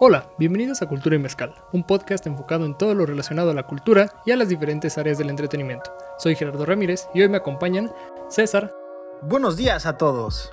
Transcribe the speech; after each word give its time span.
Hola, 0.00 0.30
bienvenidos 0.38 0.80
a 0.80 0.86
Cultura 0.86 1.16
y 1.16 1.18
Mezcal, 1.18 1.56
un 1.72 1.82
podcast 1.82 2.24
enfocado 2.28 2.64
en 2.64 2.78
todo 2.78 2.94
lo 2.94 3.04
relacionado 3.04 3.50
a 3.50 3.54
la 3.54 3.64
cultura 3.64 4.12
y 4.24 4.30
a 4.30 4.36
las 4.36 4.48
diferentes 4.48 4.96
áreas 4.96 5.18
del 5.18 5.28
entretenimiento. 5.28 5.92
Soy 6.18 6.36
Gerardo 6.36 6.64
Ramírez 6.64 7.08
y 7.14 7.22
hoy 7.22 7.28
me 7.28 7.38
acompañan 7.38 7.90
César. 8.28 8.72
Buenos 9.22 9.56
días 9.56 9.86
a 9.86 9.98
todos. 9.98 10.52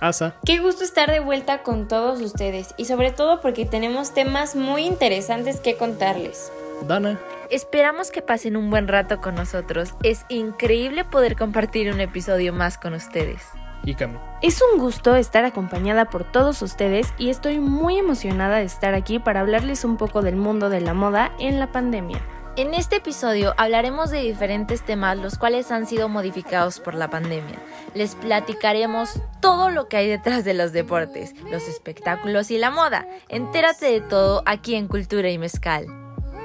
Asa. 0.00 0.36
Qué 0.44 0.60
gusto 0.60 0.84
estar 0.84 1.10
de 1.10 1.18
vuelta 1.18 1.64
con 1.64 1.88
todos 1.88 2.20
ustedes 2.20 2.74
y 2.76 2.84
sobre 2.84 3.10
todo 3.10 3.40
porque 3.40 3.66
tenemos 3.66 4.14
temas 4.14 4.54
muy 4.54 4.82
interesantes 4.82 5.58
que 5.58 5.76
contarles. 5.76 6.52
Dana. 6.86 7.18
Esperamos 7.50 8.12
que 8.12 8.22
pasen 8.22 8.56
un 8.56 8.70
buen 8.70 8.86
rato 8.86 9.20
con 9.20 9.34
nosotros. 9.34 9.94
Es 10.04 10.24
increíble 10.28 11.04
poder 11.04 11.34
compartir 11.34 11.92
un 11.92 12.00
episodio 12.00 12.52
más 12.52 12.78
con 12.78 12.94
ustedes 12.94 13.42
y 13.86 13.94
Cami. 13.94 14.18
Es 14.42 14.60
un 14.60 14.78
gusto 14.78 15.16
estar 15.16 15.44
acompañada 15.44 16.10
por 16.10 16.30
todos 16.30 16.60
ustedes 16.60 17.14
y 17.16 17.30
estoy 17.30 17.58
muy 17.58 17.96
emocionada 17.96 18.58
de 18.58 18.64
estar 18.64 18.94
aquí 18.94 19.18
para 19.18 19.40
hablarles 19.40 19.84
un 19.84 19.96
poco 19.96 20.20
del 20.20 20.36
mundo 20.36 20.68
de 20.68 20.82
la 20.82 20.92
moda 20.92 21.32
en 21.38 21.58
la 21.58 21.72
pandemia. 21.72 22.20
En 22.56 22.72
este 22.72 22.96
episodio 22.96 23.52
hablaremos 23.58 24.10
de 24.10 24.22
diferentes 24.22 24.82
temas 24.82 25.18
los 25.18 25.36
cuales 25.36 25.70
han 25.70 25.86
sido 25.86 26.08
modificados 26.08 26.80
por 26.80 26.94
la 26.94 27.10
pandemia. 27.10 27.58
Les 27.94 28.14
platicaremos 28.14 29.20
todo 29.40 29.68
lo 29.68 29.88
que 29.88 29.98
hay 29.98 30.08
detrás 30.08 30.42
de 30.44 30.54
los 30.54 30.72
deportes, 30.72 31.34
los 31.50 31.68
espectáculos 31.68 32.50
y 32.50 32.56
la 32.56 32.70
moda. 32.70 33.06
Entérate 33.28 33.86
de 33.86 34.00
todo 34.00 34.42
aquí 34.46 34.74
en 34.74 34.88
Cultura 34.88 35.30
y 35.30 35.36
Mezcal. 35.36 35.86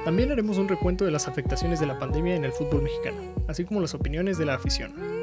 También 0.04 0.30
haremos 0.32 0.58
un 0.58 0.68
recuento 0.68 1.04
de 1.04 1.12
las 1.12 1.28
afectaciones 1.28 1.80
de 1.80 1.86
la 1.86 1.98
pandemia 1.98 2.34
en 2.34 2.44
el 2.44 2.52
fútbol 2.52 2.82
mexicano, 2.82 3.16
así 3.48 3.64
como 3.64 3.80
las 3.80 3.94
opiniones 3.94 4.36
de 4.36 4.44
la 4.44 4.54
afición. 4.54 5.21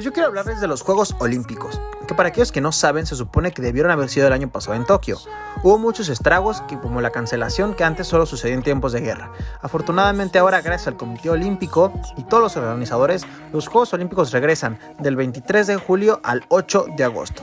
Pues 0.00 0.06
yo 0.06 0.14
quiero 0.14 0.28
hablarles 0.28 0.62
de 0.62 0.66
los 0.66 0.80
Juegos 0.80 1.14
Olímpicos, 1.18 1.78
que 2.08 2.14
para 2.14 2.30
aquellos 2.30 2.52
que 2.52 2.62
no 2.62 2.72
saben 2.72 3.04
se 3.04 3.16
supone 3.16 3.52
que 3.52 3.60
debieron 3.60 3.92
haber 3.92 4.08
sido 4.08 4.28
el 4.28 4.32
año 4.32 4.48
pasado 4.48 4.74
en 4.74 4.86
Tokio. 4.86 5.18
Hubo 5.62 5.76
muchos 5.76 6.08
estragos, 6.08 6.62
como 6.80 7.02
la 7.02 7.10
cancelación 7.10 7.74
que 7.74 7.84
antes 7.84 8.06
solo 8.06 8.24
sucedía 8.24 8.54
en 8.54 8.62
tiempos 8.62 8.92
de 8.92 9.02
guerra. 9.02 9.30
Afortunadamente 9.60 10.38
ahora, 10.38 10.62
gracias 10.62 10.88
al 10.88 10.96
Comité 10.96 11.28
Olímpico 11.28 11.92
y 12.16 12.22
todos 12.22 12.42
los 12.42 12.56
organizadores, 12.56 13.26
los 13.52 13.68
Juegos 13.68 13.92
Olímpicos 13.92 14.32
regresan 14.32 14.78
del 15.00 15.16
23 15.16 15.66
de 15.66 15.76
julio 15.76 16.18
al 16.24 16.46
8 16.48 16.86
de 16.96 17.04
agosto. 17.04 17.42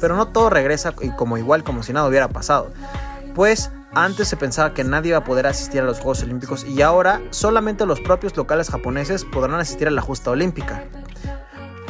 Pero 0.00 0.14
no 0.14 0.28
todo 0.28 0.48
regresa 0.48 0.94
como 1.16 1.38
igual 1.38 1.64
como 1.64 1.82
si 1.82 1.92
nada 1.92 2.06
hubiera 2.06 2.28
pasado. 2.28 2.70
Pues 3.34 3.72
antes 3.94 4.28
se 4.28 4.36
pensaba 4.36 4.74
que 4.74 4.84
nadie 4.84 5.08
iba 5.08 5.18
a 5.18 5.24
poder 5.24 5.48
asistir 5.48 5.80
a 5.80 5.84
los 5.84 5.96
Juegos 5.98 6.22
Olímpicos 6.22 6.64
y 6.64 6.82
ahora 6.82 7.20
solamente 7.30 7.84
los 7.84 8.00
propios 8.00 8.36
locales 8.36 8.70
japoneses 8.70 9.24
podrán 9.24 9.58
asistir 9.58 9.88
a 9.88 9.90
la 9.90 10.02
justa 10.02 10.30
olímpica 10.30 10.84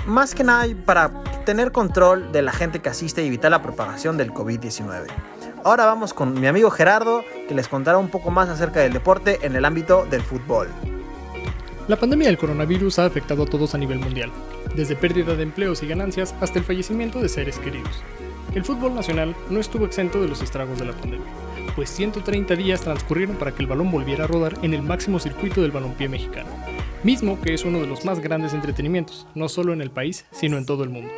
más 0.07 0.35
que 0.35 0.45
nada 0.45 0.67
para 0.85 1.11
tener 1.45 1.73
control 1.73 2.33
de 2.33 2.43
la 2.43 2.53
gente 2.53 2.81
que 2.81 2.89
asiste 2.89 3.23
y 3.23 3.27
evitar 3.27 3.51
la 3.51 3.62
propagación 3.62 4.17
del 4.17 4.33
COVID-19. 4.33 5.07
Ahora 5.65 5.87
vamos 5.87 6.15
con 6.15 6.41
mi 6.41 6.47
amigo 6.47 6.71
Gerardo, 6.71 7.25
que 7.49 7.55
les 7.55 7.69
contará 7.69 7.99
un 7.99 8.09
poco 8.09 8.31
más 8.31 8.49
acerca 8.49 8.81
del 8.81 8.93
deporte 8.93 9.41
en 9.43 9.57
el 9.57 9.65
ámbito 9.65 10.07
del 10.07 10.23
fútbol. 10.23 10.69
La 11.89 11.97
pandemia 11.97 12.29
del 12.29 12.39
coronavirus 12.39 12.99
ha 12.99 13.05
afectado 13.05 13.45
a 13.45 13.47
todos 13.47 13.75
a 13.75 13.79
nivel 13.79 13.99
mundial, 13.99 14.31
desde 14.75 14.97
pérdida 14.97 15.34
de 15.34 15.43
empleos 15.43 15.83
y 15.83 15.89
ganancias 15.89 16.34
hasta 16.41 16.59
el 16.59 16.65
fallecimiento 16.65 17.21
de 17.21 17.29
seres 17.29 17.59
queridos. 17.59 18.03
El 18.55 18.65
fútbol 18.65 18.95
nacional 18.95 19.34
no 19.51 19.61
estuvo 19.61 19.87
exento 19.87 20.21
de 20.21 20.29
los 20.29 20.43
estragos 20.43 20.79
de 20.79 20.87
la 20.87 20.93
pandemia, 20.93 21.27
pues 21.77 21.91
130 21.91 22.56
días 22.56 22.80
transcurrieron 22.80 23.36
para 23.36 23.52
que 23.52 23.62
el 23.62 23.69
balón 23.69 23.92
volviera 23.92 24.24
a 24.24 24.27
rodar 24.27 24.58
en 24.62 24.74
el 24.74 24.82
máximo 24.82 25.20
circuito 25.20 25.62
del 25.62 25.70
balompié 25.70 26.08
mexicano 26.08 26.48
mismo 27.06 27.41
que 27.41 27.54
es 27.54 27.64
uno 27.64 27.81
de 27.81 27.87
los 27.87 28.04
más 28.04 28.19
grandes 28.19 28.53
entretenimientos, 28.53 29.28
no 29.37 29.48
solo 29.48 29.72
en 29.72 29.81
el 29.81 29.92
país, 29.92 30.26
sino 30.32 30.59
en 30.59 30.66
todo 30.66 30.82
el 30.82 30.91
mundo. 30.91 31.12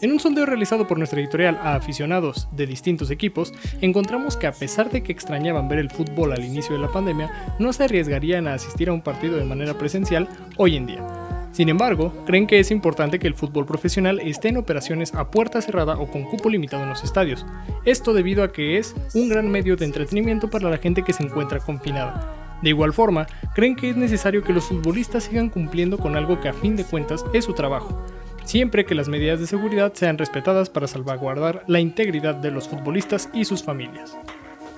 En 0.00 0.12
un 0.12 0.18
sondeo 0.18 0.44
realizado 0.44 0.88
por 0.88 0.98
nuestra 0.98 1.20
editorial 1.20 1.56
a 1.62 1.76
aficionados 1.76 2.48
de 2.52 2.66
distintos 2.66 3.10
equipos, 3.10 3.52
encontramos 3.80 4.36
que 4.36 4.48
a 4.48 4.52
pesar 4.52 4.90
de 4.90 5.04
que 5.04 5.12
extrañaban 5.12 5.68
ver 5.68 5.78
el 5.78 5.90
fútbol 5.90 6.32
al 6.32 6.44
inicio 6.44 6.74
de 6.74 6.82
la 6.82 6.90
pandemia, 6.90 7.54
no 7.60 7.72
se 7.72 7.84
arriesgarían 7.84 8.48
a 8.48 8.54
asistir 8.54 8.88
a 8.88 8.92
un 8.92 9.02
partido 9.02 9.36
de 9.36 9.44
manera 9.44 9.74
presencial 9.74 10.28
hoy 10.56 10.76
en 10.76 10.86
día. 10.86 11.27
Sin 11.58 11.70
embargo, 11.70 12.12
creen 12.24 12.46
que 12.46 12.60
es 12.60 12.70
importante 12.70 13.18
que 13.18 13.26
el 13.26 13.34
fútbol 13.34 13.66
profesional 13.66 14.20
esté 14.20 14.46
en 14.46 14.58
operaciones 14.58 15.12
a 15.16 15.28
puerta 15.28 15.60
cerrada 15.60 15.98
o 15.98 16.08
con 16.08 16.22
cupo 16.22 16.48
limitado 16.48 16.84
en 16.84 16.88
los 16.88 17.02
estadios. 17.02 17.44
Esto 17.84 18.14
debido 18.14 18.44
a 18.44 18.52
que 18.52 18.78
es 18.78 18.94
un 19.12 19.28
gran 19.28 19.50
medio 19.50 19.74
de 19.74 19.84
entretenimiento 19.84 20.48
para 20.48 20.70
la 20.70 20.78
gente 20.78 21.02
que 21.02 21.12
se 21.12 21.24
encuentra 21.24 21.58
confinada, 21.58 22.60
de 22.62 22.68
igual 22.68 22.92
forma, 22.92 23.26
creen 23.56 23.74
que 23.74 23.90
es 23.90 23.96
necesario 23.96 24.44
que 24.44 24.52
los 24.52 24.66
futbolistas 24.66 25.24
sigan 25.24 25.48
cumpliendo 25.48 25.98
con 25.98 26.14
algo 26.14 26.40
que 26.40 26.48
a 26.48 26.52
fin 26.52 26.76
de 26.76 26.84
cuentas 26.84 27.24
es 27.32 27.46
su 27.46 27.54
trabajo, 27.54 28.06
siempre 28.44 28.84
que 28.84 28.94
las 28.94 29.08
medidas 29.08 29.40
de 29.40 29.48
seguridad 29.48 29.92
sean 29.94 30.16
respetadas 30.16 30.70
para 30.70 30.86
salvaguardar 30.86 31.64
la 31.66 31.80
integridad 31.80 32.36
de 32.36 32.52
los 32.52 32.68
futbolistas 32.68 33.30
y 33.34 33.44
sus 33.44 33.64
familias. 33.64 34.16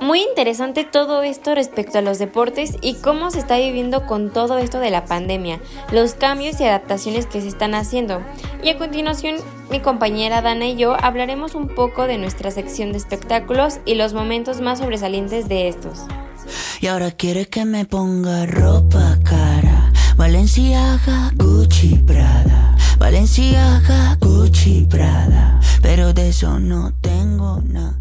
Muy 0.00 0.22
interesante 0.22 0.84
todo 0.84 1.22
esto 1.22 1.54
respecto 1.54 1.98
a 1.98 2.00
los 2.02 2.18
deportes 2.18 2.76
y 2.80 2.94
cómo 2.94 3.30
se 3.30 3.38
está 3.38 3.58
viviendo 3.58 4.06
con 4.06 4.30
todo 4.32 4.56
esto 4.56 4.80
de 4.80 4.90
la 4.90 5.04
pandemia, 5.04 5.60
los 5.92 6.14
cambios 6.14 6.58
y 6.58 6.64
adaptaciones 6.64 7.26
que 7.26 7.42
se 7.42 7.48
están 7.48 7.74
haciendo. 7.74 8.22
Y 8.62 8.70
a 8.70 8.78
continuación, 8.78 9.36
mi 9.70 9.80
compañera 9.80 10.40
Dana 10.40 10.66
y 10.68 10.76
yo 10.76 10.96
hablaremos 10.98 11.54
un 11.54 11.68
poco 11.68 12.06
de 12.06 12.16
nuestra 12.16 12.50
sección 12.50 12.92
de 12.92 12.98
espectáculos 12.98 13.80
y 13.84 13.94
los 13.94 14.14
momentos 14.14 14.62
más 14.62 14.78
sobresalientes 14.78 15.48
de 15.48 15.68
estos. 15.68 15.98
Y 16.80 16.86
ahora 16.86 17.10
quiere 17.10 17.46
que 17.46 17.66
me 17.66 17.84
ponga 17.84 18.46
ropa 18.46 19.18
cara. 19.22 19.92
Valenciaga, 20.16 21.30
Gucci, 21.34 21.96
Prada. 22.06 22.74
Valenciaga, 22.98 24.16
Gucci, 24.18 24.86
Prada. 24.88 25.60
Pero 25.82 26.14
de 26.14 26.30
eso 26.30 26.58
no 26.58 26.94
tengo 27.02 27.60
nada. 27.66 28.00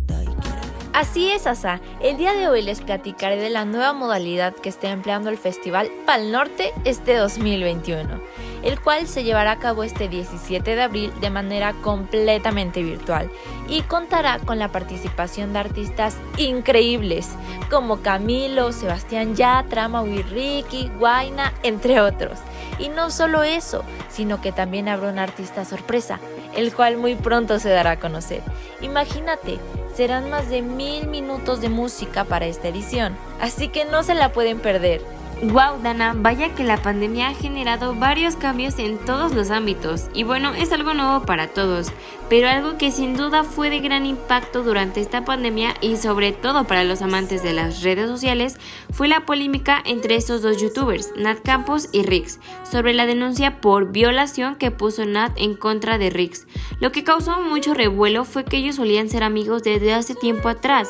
Así 1.00 1.32
es, 1.32 1.48
Asa. 1.48 1.80
El 2.02 2.18
día 2.18 2.34
de 2.34 2.50
hoy 2.50 2.62
les 2.62 2.82
platicaré 2.82 3.38
de 3.38 3.50
la 3.50 3.64
nueva 3.64 3.94
modalidad 3.94 4.54
que 4.54 4.68
está 4.68 4.90
empleando 4.90 5.30
el 5.30 5.38
Festival 5.38 5.90
Pal 6.06 6.30
Norte 6.30 6.74
este 6.84 7.16
2021, 7.16 8.20
el 8.64 8.82
cual 8.82 9.08
se 9.08 9.24
llevará 9.24 9.52
a 9.52 9.60
cabo 9.60 9.86
este 9.86 10.10
17 10.10 10.76
de 10.76 10.82
abril 10.82 11.14
de 11.22 11.30
manera 11.30 11.72
completamente 11.72 12.84
virtual 12.84 13.32
y 13.70 13.84
contará 13.84 14.40
con 14.40 14.60
la 14.60 14.74
participación 14.74 15.54
de 15.54 15.60
artistas 15.60 16.18
increíbles 16.36 17.30
como 17.70 18.02
Camilo, 18.02 18.74
Sebastián 18.74 19.38
Yatra, 19.38 19.88
Maui 19.88 20.22
Ricky, 20.24 20.92
Guaina, 21.00 21.54
entre 21.64 22.02
otros. 22.02 22.40
Y 22.78 22.90
no 22.90 23.10
solo 23.10 23.44
eso, 23.44 23.86
sino 24.10 24.42
que 24.42 24.52
también 24.52 24.90
habrá 24.90 25.08
un 25.10 25.20
artista 25.20 25.64
sorpresa, 25.64 26.20
el 26.56 26.74
cual 26.74 26.98
muy 26.98 27.16
pronto 27.16 27.60
se 27.60 27.70
dará 27.70 27.92
a 27.92 28.00
conocer. 28.00 28.42
Imagínate, 28.82 29.60
serán 29.96 30.30
más 30.30 30.50
de 30.50 30.62
mil 30.62 31.08
minutos 31.08 31.62
de 31.62 31.70
música 31.70 32.24
para 32.24 32.46
esta 32.46 32.68
edición, 32.68 33.18
así 33.42 33.68
que 33.70 33.86
no 33.86 34.04
se 34.04 34.16
la 34.16 34.32
pueden 34.32 34.60
perder. 34.60 35.02
Wow, 35.42 35.82
Dana, 35.82 36.16
vaya 36.18 36.54
que 36.54 36.66
la 36.66 36.82
pandemia 36.82 37.30
ha 37.30 37.34
generado 37.34 37.96
varios 37.96 38.36
cambios 38.36 38.78
en 38.78 38.98
todos 38.98 39.34
los 39.34 39.52
ámbitos 39.52 40.10
y 40.14 40.24
bueno, 40.24 40.54
es 40.54 40.74
algo 40.74 40.94
nuevo 40.94 41.26
para 41.26 41.48
todos, 41.48 41.94
pero 42.30 42.50
algo 42.50 42.78
que 42.78 42.92
sin 42.92 43.16
duda 43.16 43.46
fue 43.46 43.70
de 43.70 43.80
gran 43.80 44.06
impacto 44.06 44.64
durante 44.64 45.00
esta 45.00 45.24
pandemia 45.24 45.76
y 45.80 45.96
sobre 45.96 46.34
todo 46.34 46.66
para 46.66 46.84
los 46.84 47.02
amantes 47.02 47.42
de 47.42 47.54
las 47.54 47.84
redes 47.84 48.10
sociales 48.10 48.58
fue 48.92 49.08
la 49.08 49.26
polémica 49.26 49.82
entre 49.86 50.16
estos 50.16 50.42
dos 50.42 50.62
youtubers, 50.62 51.14
Nat 51.16 51.40
Campos 51.42 51.88
y 51.94 52.04
Rix, 52.04 52.40
sobre 52.70 52.94
la 52.94 53.06
denuncia 53.06 53.62
por 53.62 53.94
violación 53.94 54.56
que 54.56 54.72
puso 54.72 55.06
Nat 55.06 55.32
en 55.38 55.56
contra 55.56 55.98
de 55.98 56.10
Rix. 56.10 56.48
Lo 56.82 56.92
que 56.92 57.06
causó 57.06 57.40
mucho 57.40 57.74
revuelo 57.74 58.26
fue 58.26 58.44
que 58.44 58.58
ellos 58.58 58.76
solían 58.76 59.08
ser 59.08 59.24
amigos 59.24 59.64
desde 59.64 59.94
hace 59.94 60.16
tiempo 60.16 60.50
atrás. 60.50 60.90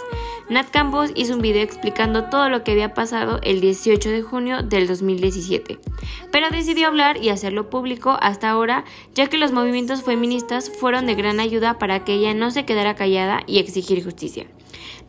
Nat 0.49 0.71
Campos 0.71 1.11
hizo 1.13 1.35
un 1.35 1.41
video 1.43 1.61
explicando 1.61 2.23
todo 2.25 2.49
lo 2.49 2.63
que 2.63 2.71
había 2.71 2.95
pasado 2.95 3.39
el 3.43 3.61
18 3.61 4.09
de 4.09 4.23
del 4.39 4.87
2017, 4.87 5.79
pero 6.31 6.49
decidió 6.49 6.87
hablar 6.87 7.17
y 7.17 7.29
hacerlo 7.29 7.69
público 7.69 8.17
hasta 8.21 8.49
ahora, 8.49 8.85
ya 9.13 9.27
que 9.27 9.37
los 9.37 9.51
movimientos 9.51 10.03
feministas 10.03 10.71
fueron 10.71 11.05
de 11.05 11.15
gran 11.15 11.39
ayuda 11.39 11.77
para 11.77 12.03
que 12.05 12.13
ella 12.13 12.33
no 12.33 12.51
se 12.51 12.65
quedara 12.65 12.95
callada 12.95 13.41
y 13.47 13.59
exigir 13.59 14.03
justicia. 14.03 14.45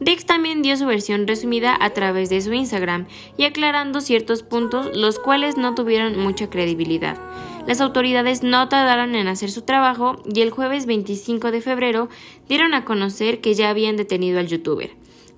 Dix 0.00 0.24
también 0.24 0.62
dio 0.62 0.76
su 0.76 0.86
versión 0.86 1.26
resumida 1.26 1.76
a 1.78 1.90
través 1.90 2.30
de 2.30 2.40
su 2.40 2.52
Instagram 2.52 3.06
y 3.36 3.44
aclarando 3.44 4.00
ciertos 4.00 4.42
puntos 4.42 4.96
los 4.96 5.18
cuales 5.18 5.56
no 5.56 5.74
tuvieron 5.74 6.18
mucha 6.18 6.48
credibilidad. 6.48 7.18
Las 7.66 7.80
autoridades 7.80 8.42
no 8.42 8.68
tardaron 8.68 9.14
en 9.14 9.28
hacer 9.28 9.50
su 9.50 9.62
trabajo 9.62 10.22
y 10.24 10.40
el 10.40 10.50
jueves 10.50 10.86
25 10.86 11.50
de 11.50 11.60
febrero 11.60 12.08
dieron 12.48 12.74
a 12.74 12.84
conocer 12.84 13.40
que 13.40 13.54
ya 13.54 13.68
habían 13.68 13.96
detenido 13.96 14.40
al 14.40 14.48
youtuber. 14.48 14.90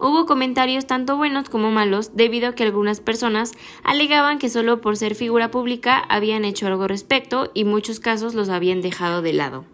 Hubo 0.04 0.26
comentarios 0.26 0.86
tanto 0.86 1.16
buenos 1.16 1.48
como 1.48 1.70
malos 1.70 2.16
debido 2.16 2.48
a 2.48 2.54
que 2.56 2.64
algunas 2.64 2.98
personas 2.98 3.52
alegaban 3.84 4.40
que 4.40 4.48
solo 4.48 4.80
por 4.80 4.96
ser 4.96 5.14
figura 5.14 5.52
pública 5.52 6.02
habían 6.08 6.44
hecho 6.44 6.66
algo 6.66 6.88
respecto 6.88 7.52
y 7.54 7.62
muchos 7.62 8.00
casos 8.00 8.34
los 8.34 8.48
habían 8.48 8.80
dejado 8.80 9.22
de 9.22 9.32
lado. 9.32 9.64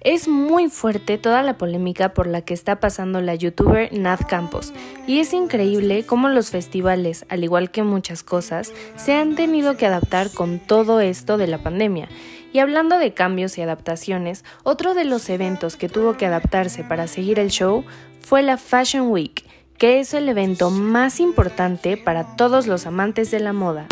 Es 0.00 0.26
muy 0.26 0.68
fuerte 0.68 1.16
toda 1.16 1.44
la 1.44 1.58
polémica 1.58 2.12
por 2.12 2.26
la 2.26 2.42
que 2.42 2.54
está 2.54 2.80
pasando 2.80 3.20
la 3.20 3.36
youtuber 3.36 3.92
Nat 3.92 4.26
Campos, 4.26 4.72
y 5.06 5.20
es 5.20 5.32
increíble 5.32 6.04
cómo 6.04 6.28
los 6.28 6.50
festivales, 6.50 7.24
al 7.28 7.44
igual 7.44 7.70
que 7.70 7.84
muchas 7.84 8.24
cosas, 8.24 8.72
se 8.96 9.14
han 9.14 9.36
tenido 9.36 9.76
que 9.76 9.86
adaptar 9.86 10.30
con 10.32 10.58
todo 10.58 11.00
esto 11.00 11.38
de 11.38 11.46
la 11.46 11.58
pandemia. 11.58 12.08
Y 12.52 12.58
hablando 12.60 12.98
de 12.98 13.12
cambios 13.12 13.58
y 13.58 13.62
adaptaciones, 13.62 14.44
otro 14.62 14.94
de 14.94 15.04
los 15.04 15.28
eventos 15.28 15.76
que 15.76 15.88
tuvo 15.88 16.16
que 16.16 16.26
adaptarse 16.26 16.84
para 16.84 17.06
seguir 17.06 17.38
el 17.38 17.50
show 17.50 17.84
fue 18.20 18.42
la 18.42 18.56
Fashion 18.56 19.10
Week, 19.10 19.44
que 19.78 20.00
es 20.00 20.14
el 20.14 20.28
evento 20.28 20.70
más 20.70 21.20
importante 21.20 21.96
para 21.96 22.36
todos 22.36 22.66
los 22.66 22.86
amantes 22.86 23.30
de 23.30 23.40
la 23.40 23.52
moda. 23.52 23.86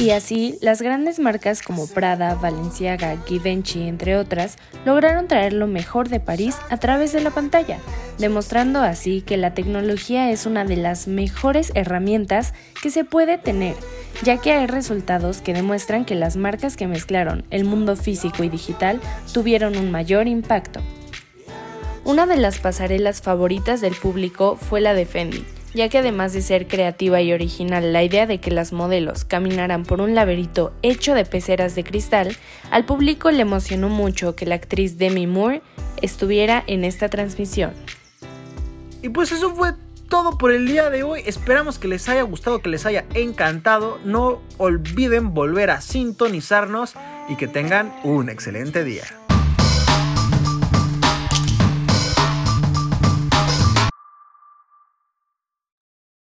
Y 0.00 0.12
así, 0.12 0.56
las 0.62 0.80
grandes 0.80 1.18
marcas 1.18 1.60
como 1.60 1.86
Prada, 1.86 2.34
Balenciaga, 2.34 3.18
Givenchy, 3.26 3.86
entre 3.86 4.16
otras, 4.16 4.56
lograron 4.86 5.28
traer 5.28 5.52
lo 5.52 5.66
mejor 5.66 6.08
de 6.08 6.20
París 6.20 6.56
a 6.70 6.78
través 6.78 7.12
de 7.12 7.20
la 7.20 7.30
pantalla, 7.32 7.76
demostrando 8.20 8.80
así 8.80 9.22
que 9.22 9.36
la 9.36 9.54
tecnología 9.54 10.30
es 10.30 10.46
una 10.46 10.64
de 10.64 10.76
las 10.76 11.08
mejores 11.08 11.72
herramientas 11.74 12.52
que 12.82 12.90
se 12.90 13.04
puede 13.04 13.38
tener, 13.38 13.74
ya 14.22 14.36
que 14.36 14.52
hay 14.52 14.66
resultados 14.66 15.40
que 15.40 15.54
demuestran 15.54 16.04
que 16.04 16.14
las 16.14 16.36
marcas 16.36 16.76
que 16.76 16.86
mezclaron 16.86 17.44
el 17.50 17.64
mundo 17.64 17.96
físico 17.96 18.44
y 18.44 18.48
digital 18.48 19.00
tuvieron 19.32 19.76
un 19.76 19.90
mayor 19.90 20.28
impacto. 20.28 20.80
Una 22.04 22.26
de 22.26 22.36
las 22.36 22.58
pasarelas 22.58 23.22
favoritas 23.22 23.80
del 23.80 23.94
público 23.94 24.56
fue 24.56 24.80
la 24.80 24.94
de 24.94 25.06
Fendi, 25.06 25.44
ya 25.74 25.88
que 25.88 25.98
además 25.98 26.32
de 26.32 26.42
ser 26.42 26.66
creativa 26.66 27.20
y 27.22 27.32
original 27.32 27.92
la 27.92 28.02
idea 28.02 28.26
de 28.26 28.38
que 28.38 28.50
las 28.50 28.72
modelos 28.72 29.24
caminaran 29.24 29.84
por 29.84 30.00
un 30.00 30.14
laberinto 30.14 30.72
hecho 30.82 31.14
de 31.14 31.24
peceras 31.24 31.74
de 31.74 31.84
cristal, 31.84 32.36
al 32.70 32.84
público 32.84 33.30
le 33.30 33.42
emocionó 33.42 33.88
mucho 33.88 34.34
que 34.34 34.46
la 34.46 34.56
actriz 34.56 34.98
Demi 34.98 35.26
Moore 35.26 35.62
estuviera 36.02 36.64
en 36.66 36.84
esta 36.84 37.08
transmisión. 37.08 37.72
Y 39.02 39.08
pues 39.08 39.32
eso 39.32 39.54
fue 39.54 39.74
todo 40.08 40.36
por 40.36 40.52
el 40.52 40.66
día 40.66 40.90
de 40.90 41.02
hoy. 41.02 41.22
Esperamos 41.24 41.78
que 41.78 41.88
les 41.88 42.08
haya 42.08 42.22
gustado, 42.22 42.60
que 42.60 42.68
les 42.68 42.84
haya 42.84 43.06
encantado. 43.14 43.98
No 44.04 44.40
olviden 44.58 45.32
volver 45.32 45.70
a 45.70 45.80
sintonizarnos 45.80 46.94
y 47.28 47.36
que 47.36 47.48
tengan 47.48 47.94
un 48.02 48.28
excelente 48.28 48.84
día. 48.84 49.04